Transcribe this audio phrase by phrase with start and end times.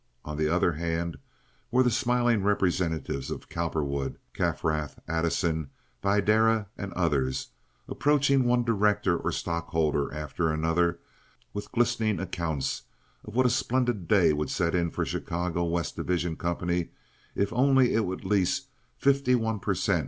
[0.25, 1.19] On the other hand
[1.69, 5.69] were the smiling representatives of Cowperwood, Kaifrath, Addison,
[6.03, 7.49] Videra, and others,
[7.87, 10.97] approaching one director or stockholder after another
[11.53, 12.81] with glistening accounts
[13.25, 16.89] of what a splendid day would set in for the Chicago West Division Company
[17.35, 19.99] if only it would lease fifty one per cent.